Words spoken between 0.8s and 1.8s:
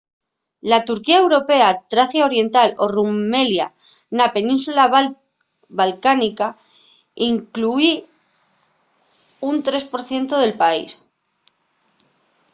turquía europea